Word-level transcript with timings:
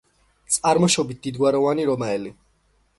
წარმოშობით 0.55 1.21
დიდგვარიანი 1.29 1.89
რომაელი. 1.95 2.37